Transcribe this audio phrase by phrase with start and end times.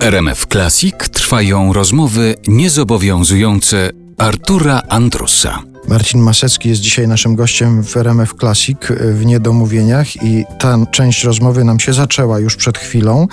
[0.00, 5.62] RMF Classic trwają rozmowy niezobowiązujące Artura Andrusa.
[5.88, 11.64] Marcin Masecki jest dzisiaj naszym gościem w RMF Classic w Niedomówieniach i ta część rozmowy
[11.64, 13.28] nam się zaczęła już przed chwilą.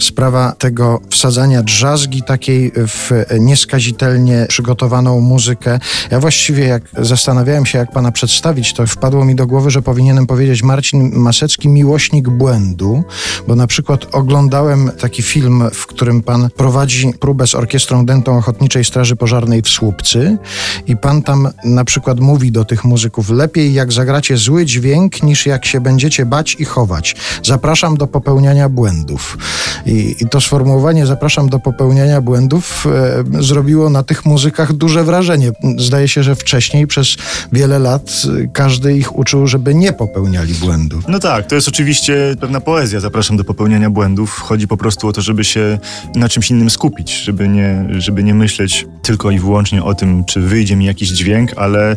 [0.00, 3.10] Sprawa tego wsadzania drzazgi takiej w
[3.40, 5.78] nieskazitelnie przygotowaną muzykę.
[6.10, 10.26] Ja właściwie jak zastanawiałem się, jak pana przedstawić, to wpadło mi do głowy, że powinienem
[10.26, 13.04] powiedzieć Marcin Masecki, miłośnik błędu,
[13.48, 18.84] bo na przykład oglądałem taki film, w którym pan prowadzi próbę z orkiestrą dentą Ochotniczej
[18.84, 20.38] Straży Pożarnej w Słupcy
[20.86, 25.22] i pan tam na przykład przykład mówi do tych muzyków: lepiej jak zagracie zły dźwięk,
[25.22, 27.16] niż jak się będziecie bać i chować.
[27.42, 29.38] Zapraszam do popełniania błędów.
[29.86, 35.52] I, i to sformułowanie zapraszam do popełniania błędów e, zrobiło na tych muzykach duże wrażenie.
[35.78, 37.16] Zdaje się, że wcześniej przez
[37.52, 41.04] wiele lat e, każdy ich uczył, żeby nie popełniali błędów.
[41.08, 43.00] No tak, to jest oczywiście pewna poezja.
[43.00, 44.30] Zapraszam do popełniania błędów.
[44.38, 45.78] Chodzi po prostu o to, żeby się
[46.14, 50.40] na czymś innym skupić, żeby nie, żeby nie myśleć tylko i wyłącznie o tym, czy
[50.40, 51.96] wyjdzie mi jakiś dźwięk, ale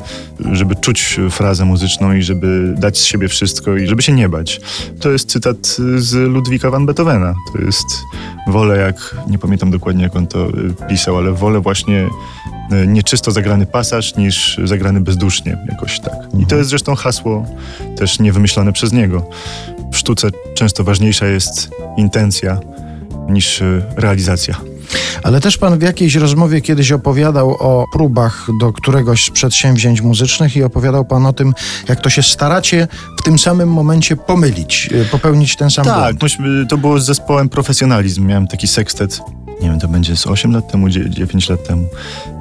[0.52, 4.62] żeby czuć frazę muzyczną i żeby dać z siebie wszystko i żeby się nie bać.
[5.00, 7.34] To jest cytat z Ludwika van Beethovena.
[7.54, 7.86] To jest
[8.48, 12.10] wolę jak, nie pamiętam dokładnie jak on to y, pisał, ale wolę właśnie
[12.72, 16.14] y, nieczysto zagrany pasaż niż zagrany bezdusznie, jakoś tak.
[16.40, 17.46] I to jest zresztą hasło
[17.98, 19.30] też niewymyślone przez niego.
[19.92, 22.60] W sztuce często ważniejsza jest intencja
[23.30, 24.56] niż y, realizacja.
[25.28, 30.56] Ale też pan w jakiejś rozmowie kiedyś opowiadał o próbach do któregoś z przedsięwzięć muzycznych
[30.56, 31.54] i opowiadał pan o tym,
[31.90, 32.88] jak to się staracie
[33.20, 36.20] w tym samym momencie pomylić, y, popełnić ten sam tak, błąd.
[36.20, 38.26] Tak, to było z zespołem Profesjonalizm.
[38.26, 39.22] Miałem taki sekstet
[39.62, 41.88] nie wiem, to będzie z 8 lat temu, 9 lat temu.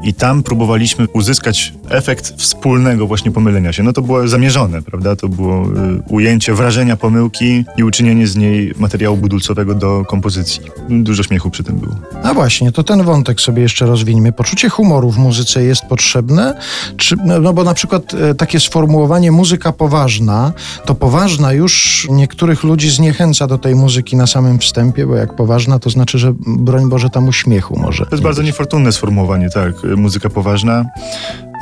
[0.03, 3.83] I tam próbowaliśmy uzyskać efekt wspólnego właśnie pomylenia się.
[3.83, 5.17] No to było zamierzone, prawda?
[5.17, 5.69] To było y,
[6.09, 10.62] ujęcie wrażenia pomyłki i uczynienie z niej materiału budulcowego do kompozycji.
[10.89, 11.94] Dużo śmiechu przy tym było.
[12.22, 14.33] A właśnie, to ten wątek sobie jeszcze rozwińmy.
[14.33, 16.59] Poczucie humoru w muzyce jest potrzebne?
[16.97, 20.53] Czy, no, no bo na przykład e, takie sformułowanie muzyka poważna,
[20.84, 25.78] to poważna już niektórych ludzi zniechęca do tej muzyki na samym wstępie, bo jak poważna,
[25.78, 28.05] to znaczy, że broń Boże, tam uśmiechu może.
[28.05, 29.75] To jest bardzo niefortunne sformułowanie, tak.
[29.97, 30.84] Muzyka poważna.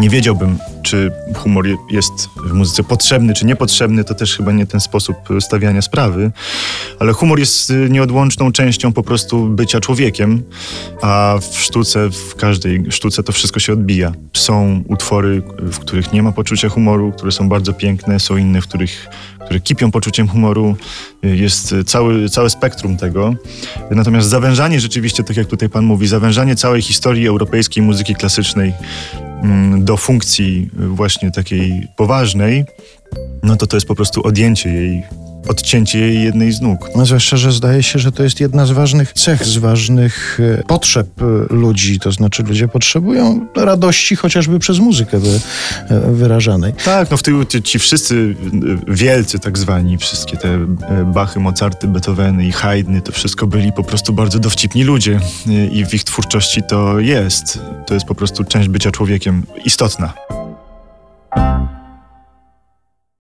[0.01, 2.13] Nie wiedziałbym, czy humor jest
[2.47, 4.05] w muzyce potrzebny, czy niepotrzebny.
[4.05, 6.31] To też chyba nie ten sposób stawiania sprawy.
[6.99, 10.43] Ale humor jest nieodłączną częścią po prostu bycia człowiekiem,
[11.03, 14.13] a w sztuce, w każdej sztuce to wszystko się odbija.
[14.33, 18.69] Są utwory, w których nie ma poczucia humoru, które są bardzo piękne, są inne, w
[18.69, 19.09] których
[19.45, 20.77] które kipią poczuciem humoru.
[21.23, 23.35] Jest cały, całe spektrum tego.
[23.91, 28.73] Natomiast zawężanie rzeczywiście, tak jak tutaj pan mówi, zawężanie całej historii europejskiej muzyki klasycznej
[29.43, 32.65] mm, do funkcji właśnie takiej poważnej,
[33.43, 35.03] no to to jest po prostu odjęcie jej
[35.49, 36.91] odcięcie jej jednej z nóg.
[36.97, 40.63] No, zwłaszcza, że zdaje się, że to jest jedna z ważnych cech, z ważnych e,
[40.63, 42.01] potrzeb e, ludzi.
[42.01, 46.73] To znaczy ludzie potrzebują radości chociażby przez muzykę e, wyrażanej.
[46.85, 48.37] Tak, no w tyłu ci wszyscy
[48.89, 50.67] wielcy tak zwani, wszystkie te
[51.05, 55.21] Bachy, Mozarty, Beethoveny i Haydny, to wszystko byli po prostu bardzo dowcipni ludzie
[55.73, 57.59] i w ich twórczości to jest.
[57.87, 60.34] To jest po prostu część bycia człowiekiem istotna.